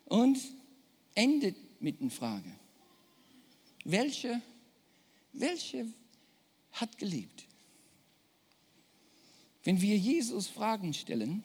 Und 0.06 0.40
endet 1.14 1.58
mit 1.82 2.02
einer 2.02 2.12
Frage. 2.12 2.52
Welche, 3.84 4.42
welche 5.34 5.88
hat 6.72 6.98
geliebt? 6.98 7.46
Wenn 9.64 9.82
wir 9.82 9.98
Jesus 9.98 10.48
Fragen 10.48 10.94
stellen, 10.94 11.44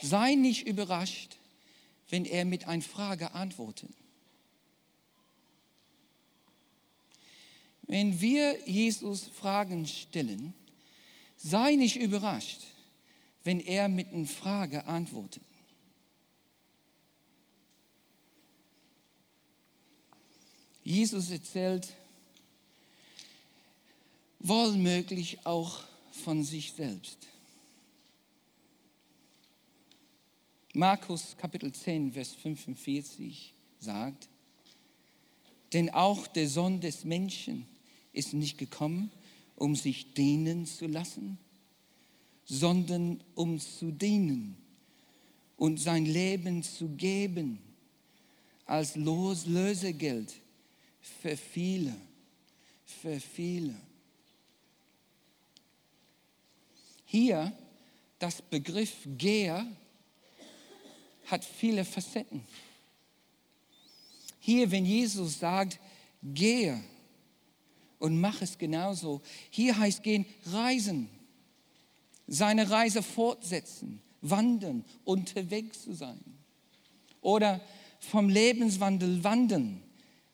sei 0.00 0.34
nicht 0.34 0.66
überrascht, 0.66 1.36
wenn 2.08 2.24
er 2.24 2.44
mit 2.44 2.66
einer 2.66 2.82
Frage 2.82 3.32
antwortet. 3.32 3.90
Wenn 7.88 8.20
wir 8.20 8.68
Jesus 8.68 9.24
Fragen 9.24 9.86
stellen, 9.86 10.52
sei 11.38 11.74
nicht 11.74 11.96
überrascht, 11.96 12.60
wenn 13.44 13.60
er 13.60 13.88
mit 13.88 14.12
einer 14.12 14.26
Frage 14.26 14.84
antwortet. 14.84 15.42
Jesus 20.84 21.30
erzählt 21.30 21.94
wohlmöglich 24.38 25.46
auch 25.46 25.82
von 26.12 26.44
sich 26.44 26.72
selbst. 26.72 27.26
Markus 30.74 31.36
Kapitel 31.38 31.72
10, 31.72 32.12
Vers 32.12 32.34
45 32.34 33.54
sagt, 33.80 34.28
denn 35.72 35.90
auch 35.90 36.26
der 36.26 36.48
Sohn 36.48 36.80
des 36.80 37.04
Menschen 37.04 37.66
ist 38.18 38.34
nicht 38.34 38.58
gekommen, 38.58 39.10
um 39.56 39.76
sich 39.76 40.12
dienen 40.12 40.66
zu 40.66 40.86
lassen, 40.86 41.38
sondern 42.44 43.22
um 43.34 43.60
zu 43.60 43.90
dienen 43.90 44.56
und 45.56 45.78
sein 45.80 46.04
Leben 46.04 46.62
zu 46.62 46.88
geben 46.88 47.58
als 48.66 48.96
Lösegeld 48.96 50.34
für 51.00 51.36
viele, 51.36 51.94
für 52.84 53.18
viele. 53.20 53.74
Hier, 57.04 57.52
das 58.18 58.42
Begriff 58.42 58.94
Geher 59.16 59.66
hat 61.26 61.44
viele 61.44 61.84
Facetten. 61.84 62.42
Hier, 64.40 64.70
wenn 64.70 64.84
Jesus 64.84 65.38
sagt, 65.38 65.78
gehe 66.22 66.82
und 67.98 68.20
mach 68.20 68.42
es 68.42 68.58
genauso. 68.58 69.22
Hier 69.50 69.78
heißt 69.78 70.02
gehen, 70.02 70.26
reisen, 70.46 71.08
seine 72.26 72.70
Reise 72.70 73.02
fortsetzen, 73.02 74.00
wandern, 74.20 74.84
unterwegs 75.04 75.82
zu 75.82 75.94
sein. 75.94 76.20
Oder 77.20 77.60
vom 78.00 78.28
Lebenswandel 78.28 79.24
wandern, 79.24 79.82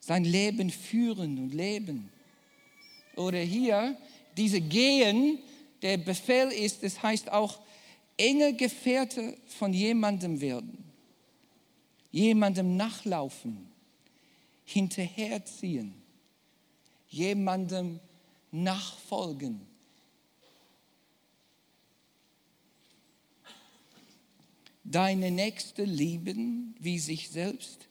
sein 0.00 0.24
Leben 0.24 0.70
führen 0.70 1.38
und 1.38 1.54
leben. 1.54 2.10
Oder 3.16 3.38
hier, 3.38 3.96
diese 4.36 4.60
Gehen, 4.60 5.38
der 5.82 5.98
Befehl 5.98 6.48
ist, 6.48 6.82
das 6.82 7.02
heißt 7.02 7.30
auch 7.32 7.60
enge 8.16 8.54
Gefährte 8.54 9.36
von 9.46 9.72
jemandem 9.72 10.40
werden, 10.40 10.84
jemandem 12.10 12.76
nachlaufen, 12.76 13.68
hinterherziehen, 14.64 15.94
jemandem 17.14 18.00
nachfolgen. 18.50 19.60
Deine 24.82 25.30
Nächste 25.30 25.84
lieben 25.84 26.74
wie 26.78 26.98
sich 26.98 27.30
selbst 27.30 27.88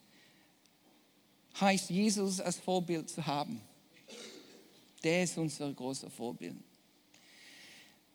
heißt 1.60 1.90
Jesus 1.90 2.40
als 2.40 2.58
Vorbild 2.58 3.10
zu 3.10 3.26
haben. 3.26 3.62
Der 5.04 5.24
ist 5.24 5.38
unser 5.38 5.72
großer 5.72 6.10
Vorbild. 6.10 6.56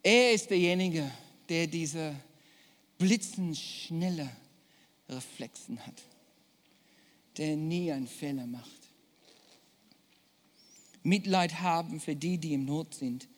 Er 0.02 0.32
ist 0.32 0.48
derjenige, 0.48 1.10
der 1.48 1.66
diese 1.66 2.14
blitzenschnelle 2.98 4.28
Reflexen 5.08 5.84
hat, 5.84 6.02
der 7.36 7.56
nie 7.56 7.92
einen 7.92 8.08
Fehler 8.08 8.46
macht. 8.46 8.87
Mitleid 11.02 11.60
haben 11.60 12.00
für 12.00 12.16
die, 12.16 12.38
die 12.38 12.54
im 12.54 12.64
Not 12.64 12.94
sind 12.94 13.28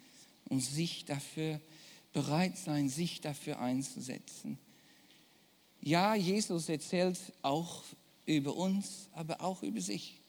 und 0.48 0.60
sich 0.60 1.04
dafür 1.04 1.60
bereit 2.12 2.56
sein, 2.56 2.88
sich 2.88 3.20
dafür 3.20 3.60
einzusetzen. 3.60 4.58
Ja, 5.80 6.14
Jesus 6.14 6.68
erzählt 6.68 7.18
auch 7.42 7.82
über 8.26 8.54
uns, 8.54 9.08
aber 9.12 9.40
auch 9.40 9.62
über 9.62 9.80
sich. 9.80 10.20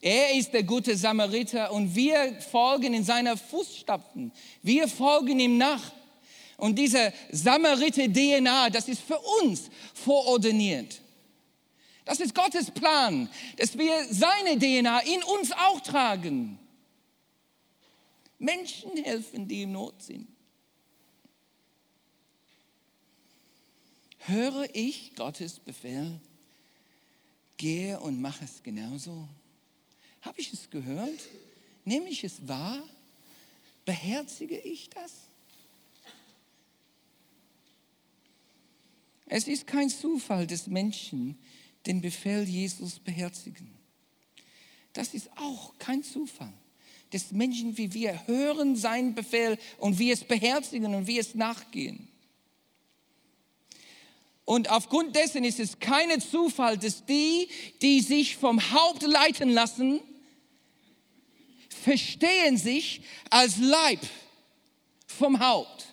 Er 0.00 0.34
ist 0.34 0.52
der 0.52 0.62
gute 0.62 0.96
Samariter 0.96 1.72
und 1.72 1.94
wir 1.94 2.40
folgen 2.40 2.94
in 2.94 3.02
seiner 3.02 3.36
Fußstapfen. 3.36 4.30
Wir 4.62 4.86
folgen 4.86 5.40
ihm 5.40 5.58
nach. 5.58 5.92
Und 6.56 6.78
diese 6.78 7.12
Samariter-DNA, 7.32 8.70
das 8.70 8.88
ist 8.88 9.00
für 9.00 9.18
uns 9.42 9.70
vorordiniert. 9.94 11.00
Das 12.08 12.20
ist 12.20 12.34
Gottes 12.34 12.70
Plan, 12.70 13.28
dass 13.58 13.76
wir 13.76 14.06
seine 14.10 14.58
DNA 14.58 15.00
in 15.00 15.22
uns 15.24 15.52
auch 15.52 15.78
tragen. 15.82 16.58
Menschen 18.38 18.96
helfen, 19.04 19.46
die 19.46 19.64
in 19.64 19.72
Not 19.72 20.02
sind. 20.02 20.26
Höre 24.20 24.74
ich 24.74 25.16
Gottes 25.16 25.58
Befehl, 25.58 26.18
gehe 27.58 28.00
und 28.00 28.22
mache 28.22 28.42
es 28.46 28.62
genauso? 28.62 29.28
Habe 30.22 30.40
ich 30.40 30.50
es 30.50 30.70
gehört? 30.70 31.20
Nehme 31.84 32.08
ich 32.08 32.24
es 32.24 32.48
wahr? 32.48 32.82
Beherzige 33.84 34.56
ich 34.56 34.88
das? 34.88 35.12
Es 39.26 39.46
ist 39.46 39.66
kein 39.66 39.90
Zufall, 39.90 40.46
dass 40.46 40.68
Menschen 40.68 41.36
den 41.86 42.00
Befehl 42.00 42.42
Jesus 42.42 42.98
beherzigen. 42.98 43.74
Das 44.92 45.14
ist 45.14 45.30
auch 45.36 45.74
kein 45.78 46.02
Zufall, 46.02 46.52
dass 47.10 47.30
Menschen 47.30 47.76
wie 47.78 47.94
wir 47.94 48.26
hören 48.26 48.76
seinen 48.76 49.14
Befehl 49.14 49.58
und 49.78 49.98
wir 49.98 50.14
es 50.14 50.24
beherzigen 50.24 50.94
und 50.94 51.06
wir 51.06 51.20
es 51.20 51.34
nachgehen. 51.34 52.08
Und 54.44 54.70
aufgrund 54.70 55.14
dessen 55.14 55.44
ist 55.44 55.60
es 55.60 55.78
kein 55.78 56.20
Zufall, 56.22 56.78
dass 56.78 57.04
die, 57.04 57.48
die 57.82 58.00
sich 58.00 58.36
vom 58.36 58.72
Haupt 58.72 59.02
leiten 59.02 59.50
lassen, 59.50 60.00
verstehen 61.68 62.56
sich 62.56 63.02
als 63.28 63.58
Leib 63.58 64.00
vom 65.06 65.38
Haupt. 65.38 65.92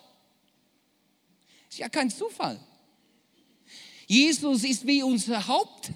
Ist 1.68 1.78
ja 1.78 1.88
kein 1.90 2.10
Zufall. 2.10 2.58
Jesus 4.06 4.64
ist 4.64 4.86
wie 4.86 5.02
unser 5.02 5.46
Haupt. 5.46 5.90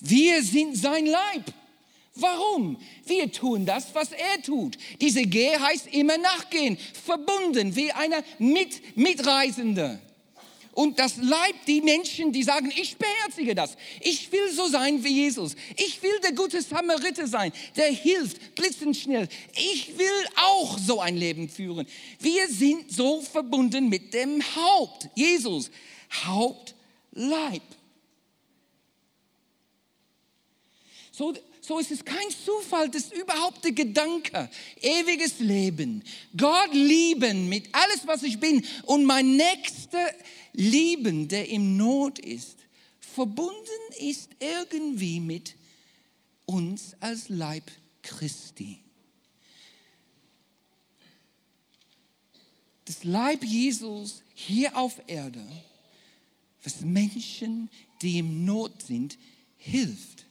Wir 0.00 0.42
sind 0.42 0.76
sein 0.76 1.06
Leib. 1.06 1.52
Warum? 2.14 2.78
Wir 3.04 3.30
tun 3.30 3.66
das, 3.66 3.94
was 3.94 4.10
er 4.12 4.42
tut. 4.42 4.78
Diese 5.00 5.22
Geh 5.22 5.56
heißt 5.58 5.88
immer 5.88 6.16
nachgehen, 6.16 6.78
verbunden 7.04 7.76
wie 7.76 7.92
einer 7.92 8.22
Mit 8.38 8.96
Mitreisende. 8.96 10.00
Und 10.72 10.98
das 10.98 11.16
Leib, 11.16 11.54
die 11.66 11.80
Menschen, 11.80 12.32
die 12.32 12.42
sagen, 12.42 12.70
ich 12.76 12.98
beherzige 12.98 13.54
das. 13.54 13.76
Ich 14.00 14.30
will 14.30 14.50
so 14.52 14.66
sein 14.66 15.02
wie 15.02 15.12
Jesus. 15.24 15.56
Ich 15.74 16.02
will 16.02 16.20
der 16.22 16.32
gute 16.32 16.60
Samariter 16.60 17.26
sein, 17.26 17.50
der 17.76 17.90
hilft, 17.90 18.54
blitzend 18.54 18.94
schnell. 18.94 19.26
Ich 19.54 19.96
will 19.96 20.26
auch 20.36 20.78
so 20.78 21.00
ein 21.00 21.16
Leben 21.16 21.48
führen. 21.48 21.86
Wir 22.20 22.46
sind 22.48 22.92
so 22.92 23.22
verbunden 23.22 23.88
mit 23.88 24.12
dem 24.12 24.42
Haupt, 24.54 25.08
Jesus. 25.14 25.70
Haupt, 26.26 26.75
Leib. 27.16 27.62
So, 31.10 31.34
so 31.62 31.78
ist 31.78 31.90
es 31.90 32.04
kein 32.04 32.28
Zufall, 32.44 32.90
dass 32.90 33.10
überhaupt 33.10 33.64
der 33.64 33.72
Gedanke, 33.72 34.50
ewiges 34.80 35.38
Leben, 35.40 36.04
Gott 36.36 36.72
lieben 36.74 37.48
mit 37.48 37.68
alles, 37.72 38.06
was 38.06 38.22
ich 38.22 38.38
bin 38.38 38.64
und 38.84 39.04
mein 39.04 39.36
Nächster 39.36 40.12
lieben, 40.52 41.26
der 41.26 41.48
im 41.48 41.78
Not 41.78 42.18
ist, 42.18 42.58
verbunden 43.00 43.56
ist 43.98 44.28
irgendwie 44.38 45.20
mit 45.20 45.56
uns 46.44 46.94
als 47.00 47.30
Leib 47.30 47.64
Christi. 48.02 48.78
Das 52.84 53.04
Leib 53.04 53.42
Jesus 53.42 54.22
hier 54.34 54.76
auf 54.76 55.00
Erde, 55.06 55.44
was 56.66 56.80
Menschen, 56.80 57.70
die 58.02 58.18
im 58.18 58.44
Not 58.44 58.82
sind, 58.82 59.16
hilft. 59.56 60.26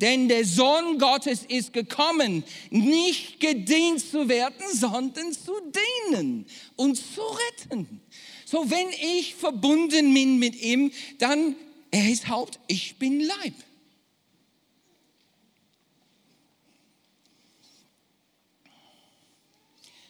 Denn 0.00 0.28
der 0.28 0.44
Sohn 0.44 0.98
Gottes 0.98 1.44
ist 1.48 1.72
gekommen, 1.72 2.44
nicht 2.70 3.40
gedient 3.40 4.00
zu 4.00 4.28
werden, 4.28 4.64
sondern 4.72 5.32
zu 5.32 5.52
dienen 6.10 6.46
und 6.76 6.96
zu 6.96 7.20
retten. 7.22 8.00
So, 8.44 8.70
wenn 8.70 8.88
ich 9.18 9.34
verbunden 9.34 10.14
bin 10.14 10.38
mit 10.38 10.60
ihm, 10.60 10.92
dann 11.18 11.56
er 11.90 12.10
ist 12.10 12.28
Haupt, 12.28 12.58
ich 12.66 12.96
bin 12.96 13.20
Leib. 13.20 13.54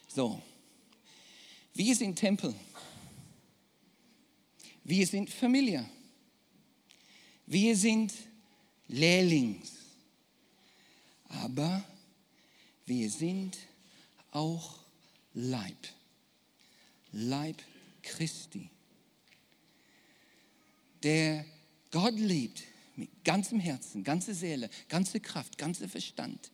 So, 0.08 0.40
wir 1.74 1.94
sind 1.94 2.16
Tempel. 2.16 2.54
Wir 4.84 5.06
sind 5.06 5.30
Familie. 5.30 5.88
Wir 7.46 7.74
sind 7.74 8.12
Lehrlings. 8.88 9.72
Aber 11.28 11.82
wir 12.86 13.10
sind 13.10 13.56
auch 14.30 14.78
Leib. 15.32 15.88
Leib 17.12 17.62
Christi. 18.02 18.68
Der 21.02 21.44
Gott 21.90 22.18
liebt 22.18 22.62
mit 22.96 23.24
ganzem 23.24 23.60
Herzen, 23.60 24.04
ganze 24.04 24.34
Seele, 24.34 24.68
ganze 24.88 25.20
Kraft, 25.20 25.56
ganzer 25.58 25.88
Verstand 25.88 26.50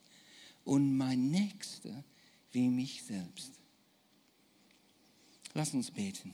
und 0.63 0.95
mein 0.95 1.29
Nächster 1.29 2.03
wie 2.51 2.69
mich 2.69 3.03
selbst. 3.03 3.51
Lass 5.53 5.73
uns 5.73 5.91
beten. 5.91 6.33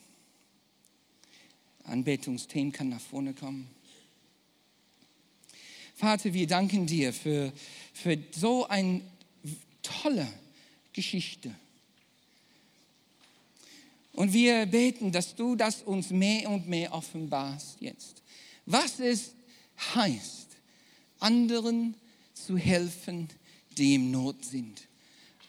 Anbetungsteam 1.88 2.72
kann 2.72 2.90
nach 2.90 3.02
vorne 3.02 3.34
kommen. 3.34 3.68
Vater, 5.96 6.34
wir 6.34 6.46
danken 6.46 6.86
dir 6.86 7.12
für, 7.12 7.52
für 7.94 8.18
so 8.32 8.68
eine 8.68 9.02
tolle 9.82 10.28
Geschichte. 10.94 11.54
Und 14.14 14.34
wir 14.34 14.66
beten, 14.66 15.12
dass 15.12 15.36
du 15.36 15.56
das 15.56 15.82
uns 15.82 16.10
mehr 16.10 16.50
und 16.50 16.68
mehr 16.68 16.94
offenbarst 16.94 17.78
jetzt. 17.80 18.22
Was 18.66 19.00
es 19.00 19.34
heißt, 19.96 20.48
anderen 21.20 21.96
zu 22.34 22.58
helfen, 22.58 23.30
die 23.78 23.96
im 23.96 24.12
Not 24.12 24.44
sind. 24.44 24.88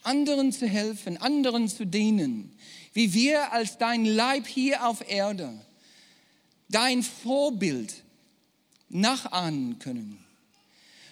Anderen 0.03 0.53
zu 0.53 0.67
helfen, 0.67 1.17
anderen 1.17 1.69
zu 1.69 1.87
dienen. 1.87 2.57
Wie 2.95 3.13
wir 3.13 3.53
als 3.53 3.79
dein 3.79 4.05
Leib 4.05 4.47
hier 4.47 4.87
auf 4.87 5.07
Erde 5.09 5.59
dein 6.69 7.03
Vorbild 7.03 8.03
nachahmen 8.89 9.79
können. 9.79 10.25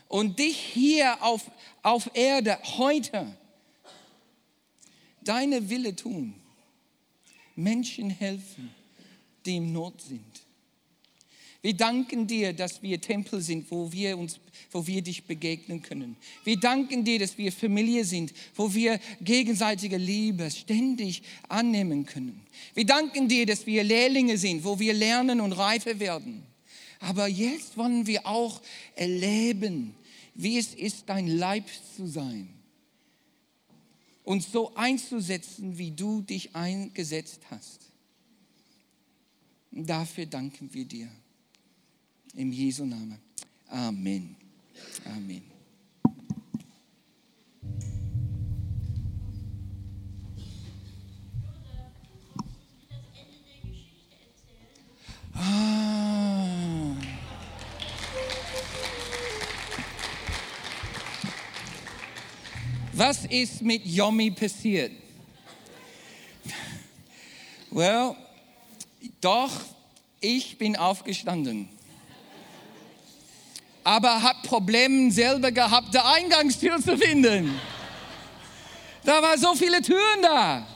Und 0.08 0.38
dich 0.38 0.56
hier 0.56 1.22
auf, 1.22 1.50
auf 1.82 2.10
Erde 2.14 2.58
heute 2.78 3.36
deine 5.22 5.68
Wille 5.68 5.96
tun 5.96 6.34
Menschen 7.56 8.10
helfen, 8.10 8.72
die 9.44 9.56
im 9.56 9.72
Not 9.72 10.00
sind. 10.02 10.45
Wir 11.66 11.76
danken 11.76 12.28
dir, 12.28 12.52
dass 12.52 12.80
wir 12.80 13.00
Tempel 13.00 13.40
sind, 13.40 13.68
wo 13.72 13.90
wir, 13.90 14.16
uns, 14.16 14.38
wo 14.70 14.86
wir 14.86 15.02
dich 15.02 15.24
begegnen 15.24 15.82
können. 15.82 16.14
Wir 16.44 16.60
danken 16.60 17.02
dir, 17.02 17.18
dass 17.18 17.36
wir 17.38 17.50
Familie 17.50 18.04
sind, 18.04 18.32
wo 18.54 18.72
wir 18.72 19.00
gegenseitige 19.20 19.96
Liebe 19.96 20.48
ständig 20.48 21.24
annehmen 21.48 22.06
können. 22.06 22.40
Wir 22.74 22.86
danken 22.86 23.26
dir, 23.26 23.46
dass 23.46 23.66
wir 23.66 23.82
Lehrlinge 23.82 24.38
sind, 24.38 24.62
wo 24.62 24.78
wir 24.78 24.94
lernen 24.94 25.40
und 25.40 25.50
reife 25.50 25.98
werden. 25.98 26.44
Aber 27.00 27.26
jetzt 27.26 27.76
wollen 27.76 28.06
wir 28.06 28.24
auch 28.28 28.62
erleben, 28.94 29.96
wie 30.36 30.58
es 30.58 30.72
ist, 30.72 31.08
dein 31.08 31.26
Leib 31.26 31.64
zu 31.96 32.06
sein 32.06 32.48
uns 34.22 34.52
so 34.52 34.72
einzusetzen, 34.76 35.78
wie 35.78 35.90
du 35.90 36.20
dich 36.20 36.54
eingesetzt 36.54 37.40
hast. 37.50 37.90
Und 39.72 39.90
dafür 39.90 40.26
danken 40.26 40.72
wir 40.72 40.84
dir. 40.84 41.10
Im 42.36 42.52
Jesu 42.52 42.84
Namen. 42.84 43.18
Amen. 43.68 44.36
Amen. 45.06 45.42
Ah. 55.34 56.94
Was 62.92 63.24
ist 63.24 63.62
mit 63.62 63.86
Yomi 63.86 64.30
passiert? 64.30 64.92
Well, 67.70 68.14
doch, 69.22 69.52
ich 70.20 70.58
bin 70.58 70.76
aufgestanden. 70.76 71.75
Aber 73.86 74.20
habe 74.20 74.38
Probleme 74.42 75.12
selber 75.12 75.52
gehabt, 75.52 75.94
die 75.94 76.00
Eingangstür 76.00 76.76
zu 76.82 76.98
finden. 76.98 77.54
Da 79.04 79.22
waren 79.22 79.38
so 79.38 79.54
viele 79.54 79.80
Türen 79.80 80.22
da. 80.22 80.66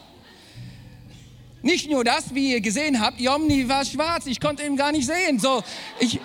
Nicht 1.61 1.91
nur 1.91 2.05
das, 2.05 2.33
wie 2.33 2.53
ihr 2.53 2.61
gesehen 2.61 3.01
habt, 3.01 3.21
Jomni 3.21 3.69
war 3.69 3.85
schwarz, 3.85 4.27
ich 4.27 4.39
konnte 4.39 4.63
ihn 4.63 4.77
gar 4.77 4.93
nicht 4.93 5.09
sehen. 5.09 5.41
So, 5.41 5.61
ich, 5.99 6.21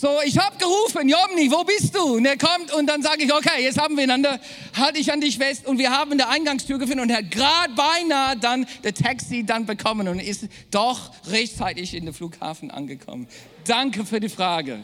so, 0.00 0.18
ich 0.24 0.38
habe 0.38 0.56
gerufen, 0.56 1.10
Jomni, 1.10 1.50
wo 1.50 1.62
bist 1.62 1.94
du? 1.94 2.16
Und 2.16 2.24
er 2.24 2.38
kommt 2.38 2.72
und 2.72 2.86
dann 2.86 3.02
sage 3.02 3.24
ich, 3.24 3.34
okay, 3.34 3.62
jetzt 3.62 3.78
haben 3.78 3.96
wir 3.96 4.04
einander, 4.04 4.40
halte 4.74 4.98
ich 4.98 5.12
an 5.12 5.20
dich 5.20 5.36
fest 5.36 5.66
und 5.66 5.78
wir 5.78 5.90
haben 5.90 6.12
eine 6.12 6.26
Eingangstür 6.26 6.78
gefunden 6.78 7.00
und 7.00 7.10
er 7.10 7.18
hat 7.18 7.30
gerade 7.30 7.74
beinahe 7.74 8.38
dann 8.38 8.66
der 8.82 8.94
Taxi 8.94 9.44
dann 9.44 9.66
bekommen 9.66 10.08
und 10.08 10.18
ist 10.18 10.46
doch 10.70 11.12
rechtzeitig 11.26 11.92
in 11.92 12.06
den 12.06 12.14
Flughafen 12.14 12.70
angekommen. 12.70 13.28
Danke 13.66 14.06
für 14.06 14.20
die 14.20 14.30
Frage. 14.30 14.82